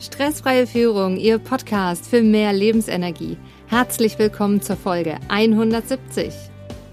Stressfreie 0.00 0.68
Führung, 0.68 1.16
Ihr 1.16 1.40
Podcast 1.40 2.06
für 2.06 2.22
mehr 2.22 2.52
Lebensenergie. 2.52 3.36
Herzlich 3.66 4.16
willkommen 4.16 4.62
zur 4.62 4.76
Folge 4.76 5.16
170. 5.26 6.32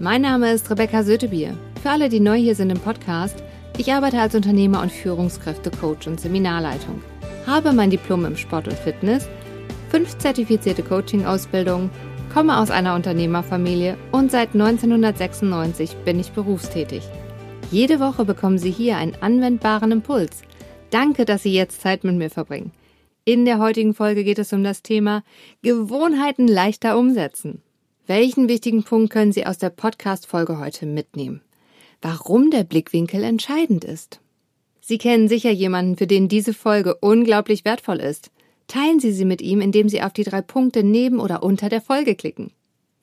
Mein 0.00 0.22
Name 0.22 0.52
ist 0.52 0.68
Rebecca 0.68 1.04
Sötebier. 1.04 1.56
Für 1.80 1.90
alle, 1.90 2.08
die 2.08 2.18
neu 2.18 2.34
hier 2.34 2.56
sind 2.56 2.70
im 2.70 2.80
Podcast, 2.80 3.44
ich 3.78 3.92
arbeite 3.92 4.20
als 4.20 4.34
Unternehmer 4.34 4.82
und 4.82 4.90
Führungskräfte-Coach 4.90 6.08
und 6.08 6.20
Seminarleitung. 6.20 7.00
Habe 7.46 7.72
mein 7.72 7.90
Diplom 7.90 8.24
im 8.24 8.36
Sport 8.36 8.66
und 8.66 8.76
Fitness, 8.76 9.28
fünf 9.88 10.18
zertifizierte 10.18 10.82
Coaching-Ausbildungen, 10.82 11.90
komme 12.34 12.58
aus 12.58 12.72
einer 12.72 12.96
Unternehmerfamilie 12.96 13.96
und 14.10 14.32
seit 14.32 14.54
1996 14.54 15.94
bin 16.04 16.18
ich 16.18 16.32
berufstätig. 16.32 17.04
Jede 17.70 18.00
Woche 18.00 18.24
bekommen 18.24 18.58
Sie 18.58 18.72
hier 18.72 18.96
einen 18.96 19.14
anwendbaren 19.20 19.92
Impuls. 19.92 20.42
Danke, 20.90 21.24
dass 21.24 21.44
Sie 21.44 21.54
jetzt 21.54 21.82
Zeit 21.82 22.02
mit 22.02 22.16
mir 22.16 22.30
verbringen. 22.30 22.72
In 23.28 23.44
der 23.44 23.58
heutigen 23.58 23.92
Folge 23.92 24.22
geht 24.22 24.38
es 24.38 24.52
um 24.52 24.62
das 24.62 24.84
Thema 24.84 25.24
Gewohnheiten 25.60 26.46
leichter 26.46 26.96
umsetzen. 26.96 27.60
Welchen 28.06 28.48
wichtigen 28.48 28.84
Punkt 28.84 29.12
können 29.12 29.32
Sie 29.32 29.44
aus 29.44 29.58
der 29.58 29.70
Podcast-Folge 29.70 30.60
heute 30.60 30.86
mitnehmen? 30.86 31.40
Warum 32.00 32.52
der 32.52 32.62
Blickwinkel 32.62 33.24
entscheidend 33.24 33.84
ist? 33.84 34.20
Sie 34.80 34.96
kennen 34.96 35.26
sicher 35.26 35.50
jemanden, 35.50 35.96
für 35.96 36.06
den 36.06 36.28
diese 36.28 36.54
Folge 36.54 36.94
unglaublich 37.00 37.64
wertvoll 37.64 37.98
ist. 37.98 38.30
Teilen 38.68 39.00
Sie 39.00 39.10
sie 39.10 39.24
mit 39.24 39.42
ihm, 39.42 39.60
indem 39.60 39.88
Sie 39.88 40.02
auf 40.02 40.12
die 40.12 40.22
drei 40.22 40.40
Punkte 40.40 40.84
neben 40.84 41.18
oder 41.18 41.42
unter 41.42 41.68
der 41.68 41.80
Folge 41.80 42.14
klicken. 42.14 42.52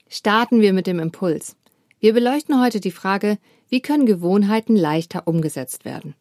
Starten 0.08 0.62
wir 0.62 0.72
mit 0.72 0.88
dem 0.88 1.00
Impuls. 1.00 1.58
Wir 2.00 2.14
beleuchten 2.14 2.62
heute 2.62 2.80
die 2.80 2.92
Frage, 2.92 3.38
wie 3.68 3.82
können 3.82 4.06
Gewohnheiten 4.06 4.78
leichter 4.78 5.28
umgesetzt 5.28 5.84
werden? 5.84 6.16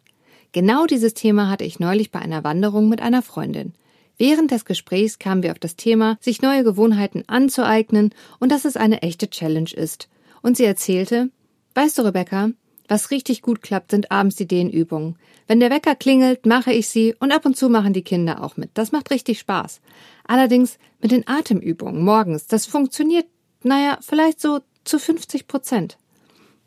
Genau 0.51 0.87
dieses 0.87 1.15
Thema 1.15 1.48
hatte 1.48 1.62
ich 1.62 1.79
neulich 1.79 2.10
bei 2.10 2.19
einer 2.19 2.43
Wanderung 2.43 2.88
mit 2.88 3.01
einer 3.01 3.23
Freundin. 3.23 3.74
Während 4.19 4.51
des 4.51 4.65
Gesprächs 4.65 5.19
kamen 5.19 5.43
wir 5.43 5.52
auf 5.52 5.59
das 5.59 5.77
Thema, 5.77 6.18
sich 6.21 6.43
neue 6.43 6.65
Gewohnheiten 6.65 7.24
anzueignen 7.27 8.15
und 8.38 8.52
dass 8.52 8.65
es 8.65 8.77
eine 8.77 9.02
echte 9.02 9.29
Challenge 9.29 9.71
ist. 9.73 10.09
Und 10.43 10.57
sie 10.57 10.65
erzählte, 10.65 11.30
weißt 11.74 11.99
du, 11.99 12.02
Rebecca, 12.02 12.51
was 12.88 13.10
richtig 13.10 13.43
gut 13.43 13.63
klappt, 13.63 13.90
sind 13.93 14.10
abends 14.10 14.37
die 14.37 14.46
Dehnübungen. 14.46 15.16
Wenn 15.46 15.60
der 15.60 15.71
Wecker 15.71 15.95
klingelt, 15.95 16.46
mache 16.46 16.73
ich 16.73 16.88
sie 16.88 17.15
und 17.18 17.33
ab 17.33 17.46
und 17.46 17.57
zu 17.57 17.68
machen 17.68 17.93
die 17.93 18.02
Kinder 18.02 18.43
auch 18.43 18.57
mit. 18.57 18.71
Das 18.74 18.93
macht 18.93 19.10
richtig 19.10 19.38
Spaß. 19.38 19.80
Allerdings 20.24 20.79
mit 21.01 21.10
den 21.10 21.27
Atemübungen 21.27 22.05
morgens, 22.05 22.46
das 22.46 22.66
funktioniert, 22.66 23.27
naja, 23.63 23.99
vielleicht 24.02 24.40
so 24.40 24.60
zu 24.85 24.99
50 24.99 25.46
Prozent. 25.46 25.96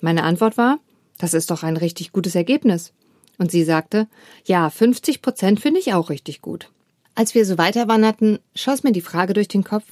Meine 0.02 0.24
Antwort 0.24 0.58
war, 0.58 0.80
das 1.18 1.34
ist 1.34 1.52
doch 1.52 1.64
ein 1.64 1.78
richtig 1.78 2.12
gutes 2.12 2.36
Ergebnis. 2.36 2.94
Und 3.38 3.52
sie 3.52 3.64
sagte, 3.64 4.08
ja, 4.46 4.70
50 4.70 5.22
Prozent 5.22 5.60
finde 5.60 5.80
ich 5.80 5.94
auch 5.94 6.10
richtig 6.10 6.42
gut. 6.42 6.72
Als 7.16 7.34
wir 7.34 7.46
so 7.46 7.58
weiter 7.58 7.88
wanderten, 7.88 8.40
schoss 8.54 8.84
mir 8.84 8.92
die 8.92 9.02
Frage 9.02 9.34
durch 9.34 9.48
den 9.48 9.64
Kopf, 9.64 9.86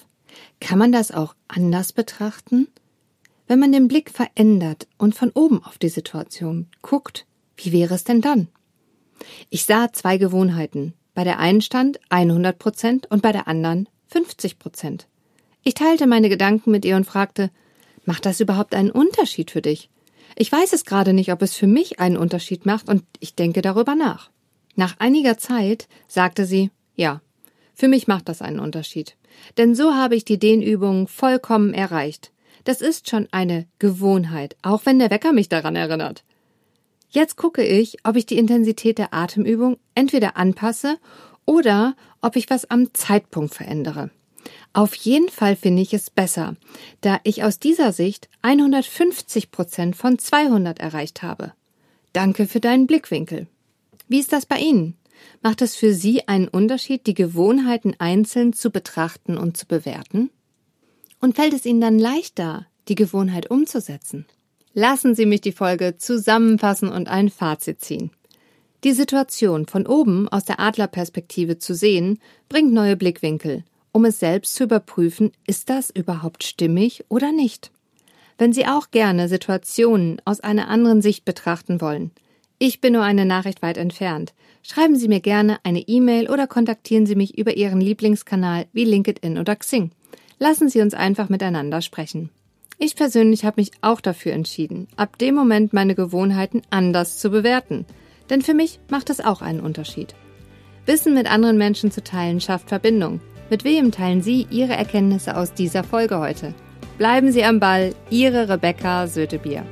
kann 0.60 0.78
man 0.78 0.92
das 0.92 1.12
auch 1.12 1.36
anders 1.48 1.94
betrachten? 1.94 2.68
Wenn 3.48 3.60
man 3.60 3.72
den 3.72 3.88
Blick 3.88 4.10
verändert 4.10 4.88
und 4.98 5.16
von 5.16 5.32
oben 5.34 5.64
auf 5.64 5.78
die 5.78 5.90
Situation 5.90 6.68
guckt, 6.82 7.26
wie 7.56 7.72
wäre 7.72 7.96
es 7.96 8.04
denn 8.04 8.20
dann? 8.20 8.50
Ich 9.50 9.64
sah 9.66 9.94
zwei 9.94 10.18
Gewohnheiten. 10.18 10.94
Bei 11.14 11.24
der 11.24 11.40
einen 11.40 11.62
stand 11.62 12.00
100 12.10 12.60
Prozent 12.60 13.10
und 13.10 13.22
bei 13.22 13.32
der 13.32 13.48
anderen 13.48 13.88
50 14.08 14.60
Prozent. 14.60 15.08
Ich 15.64 15.76
teilte 15.76 16.08
meine 16.08 16.28
Gedanken 16.28 16.72
mit 16.72 16.84
ihr 16.84 16.98
und 16.98 17.06
fragte, 17.06 17.52
macht 18.06 18.26
das 18.26 18.42
überhaupt 18.42 18.76
einen 18.76 18.92
Unterschied 18.92 19.52
für 19.52 19.62
dich? 19.62 19.90
Ich 20.36 20.52
weiß 20.52 20.74
es 20.74 20.84
gerade 20.84 21.14
nicht, 21.14 21.32
ob 21.32 21.42
es 21.42 21.56
für 21.56 21.68
mich 21.68 22.00
einen 22.00 22.18
Unterschied 22.18 22.66
macht 22.66 22.90
und 22.90 23.04
ich 23.20 23.36
denke 23.36 23.62
darüber 23.62 23.96
nach. 23.96 24.30
Nach 24.76 25.00
einiger 25.00 25.38
Zeit 25.38 25.88
sagte 26.08 26.46
sie, 26.46 26.72
ja, 26.96 27.22
für 27.74 27.88
mich 27.88 28.08
macht 28.08 28.30
das 28.30 28.42
einen 28.42 28.60
Unterschied. 28.60 29.16
Denn 29.58 29.76
so 29.76 29.94
habe 29.94 30.16
ich 30.16 30.26
die 30.26 30.38
Dehnübungen 30.38 31.08
vollkommen 31.08 31.74
erreicht. 31.74 32.32
Das 32.64 32.82
ist 32.82 33.10
schon 33.10 33.28
eine 33.32 33.68
Gewohnheit, 33.80 34.56
auch 34.62 34.86
wenn 34.86 35.00
der 35.00 35.10
Wecker 35.10 35.34
mich 35.34 35.50
daran 35.50 35.76
erinnert. 35.76 36.24
Jetzt 37.10 37.36
gucke 37.36 37.64
ich, 37.64 37.98
ob 38.04 38.16
ich 38.16 38.26
die 38.26 38.38
Intensität 38.38 38.98
der 38.98 39.14
Atemübung 39.14 39.78
entweder 39.96 40.38
anpasse 40.38 40.98
oder 41.46 41.96
ob 42.22 42.36
ich 42.36 42.50
was 42.50 42.70
am 42.70 42.94
Zeitpunkt 42.94 43.54
verändere. 43.54 44.10
Auf 44.74 44.96
jeden 44.96 45.30
Fall 45.30 45.56
finde 45.56 45.82
ich 45.82 45.94
es 45.94 46.10
besser, 46.10 46.56
da 47.02 47.20
ich 47.24 47.44
aus 47.44 47.60
dieser 47.60 47.94
Sicht 47.94 48.30
150 48.42 49.52
Prozent 49.52 49.96
von 49.96 50.18
200 50.18 50.80
erreicht 50.80 51.22
habe. 51.22 51.54
Danke 52.14 52.48
für 52.48 52.60
deinen 52.60 52.88
Blickwinkel. 52.88 53.48
Wie 54.08 54.20
ist 54.20 54.34
das 54.34 54.46
bei 54.46 54.58
Ihnen? 54.58 54.96
Macht 55.42 55.62
es 55.62 55.76
für 55.76 55.94
Sie 55.94 56.28
einen 56.28 56.48
Unterschied, 56.48 57.08
die 57.08 57.14
Gewohnheiten 57.14 57.96
einzeln 58.00 58.54
zu 58.54 58.72
betrachten 58.72 59.38
und 59.38 59.58
zu 59.58 59.66
bewerten? 59.66 60.30
Und 61.20 61.36
fällt 61.36 61.54
es 61.54 61.66
Ihnen 61.66 61.82
dann 61.82 62.00
leichter, 62.00 62.68
die 62.88 62.96
Gewohnheit 62.96 63.50
umzusetzen? 63.50 64.26
Lassen 64.74 65.16
Sie 65.16 65.26
mich 65.26 65.42
die 65.42 65.52
Folge 65.52 65.98
zusammenfassen 65.98 66.90
und 66.90 67.08
ein 67.08 67.30
Fazit 67.30 67.82
ziehen. 67.82 68.12
Die 68.84 68.94
Situation 68.94 69.66
von 69.66 69.88
oben 69.88 70.28
aus 70.28 70.44
der 70.44 70.60
Adlerperspektive 70.60 71.58
zu 71.58 71.74
sehen, 71.74 72.20
bringt 72.50 72.74
neue 72.74 72.98
Blickwinkel, 72.98 73.64
um 73.94 74.04
es 74.06 74.20
selbst 74.20 74.56
zu 74.56 74.64
überprüfen, 74.64 75.32
ist 75.48 75.70
das 75.70 75.90
überhaupt 75.90 76.44
stimmig 76.44 77.06
oder 77.08 77.32
nicht. 77.32 77.72
Wenn 78.38 78.52
Sie 78.52 78.66
auch 78.66 78.92
gerne 78.92 79.30
Situationen 79.30 80.22
aus 80.26 80.40
einer 80.40 80.68
anderen 80.68 81.02
Sicht 81.02 81.24
betrachten 81.24 81.80
wollen, 81.80 82.12
ich 82.66 82.80
bin 82.80 82.94
nur 82.94 83.04
eine 83.04 83.26
Nachricht 83.26 83.62
weit 83.62 83.76
entfernt. 83.76 84.34
Schreiben 84.62 84.96
Sie 84.96 85.10
mir 85.10 85.20
gerne 85.20 85.58
eine 85.64 85.82
E-Mail 85.82 86.30
oder 86.30 86.48
kontaktieren 86.48 87.06
Sie 87.06 87.16
mich 87.16 87.38
über 87.38 87.58
Ihren 87.58 87.82
Lieblingskanal 87.82 88.68
wie 88.72 88.86
LinkedIn 88.86 89.38
oder 89.38 89.58
Xing. 89.58 89.92
Lassen 90.40 90.70
Sie 90.70 90.80
uns 90.80 90.94
einfach 90.94 91.28
miteinander 91.28 91.82
sprechen. 91.82 92.30
Ich 92.80 92.96
persönlich 92.96 93.44
habe 93.44 93.60
mich 93.60 93.72
auch 93.82 94.00
dafür 94.00 94.32
entschieden, 94.32 94.88
ab 94.96 95.18
dem 95.18 95.36
Moment 95.36 95.74
meine 95.74 95.94
Gewohnheiten 95.94 96.62
anders 96.70 97.18
zu 97.18 97.32
bewerten. 97.32 97.86
Denn 98.30 98.42
für 98.42 98.54
mich 98.54 98.80
macht 98.90 99.10
es 99.10 99.20
auch 99.20 99.42
einen 99.42 99.60
Unterschied. 99.60 100.16
Wissen 100.86 101.14
mit 101.14 101.30
anderen 101.30 101.58
Menschen 101.58 101.92
zu 101.92 102.02
teilen 102.02 102.40
schafft 102.40 102.70
Verbindung. 102.70 103.20
Mit 103.50 103.66
wem 103.66 103.92
teilen 103.92 104.22
Sie 104.22 104.48
Ihre 104.50 104.78
Erkenntnisse 104.78 105.36
aus 105.36 105.54
dieser 105.54 105.84
Folge 105.84 106.18
heute? 106.18 106.54
Bleiben 106.98 107.34
Sie 107.34 107.44
am 107.44 107.60
Ball, 107.60 107.94
Ihre 108.10 108.48
Rebecca 108.48 109.08
Sötebier. 109.08 109.66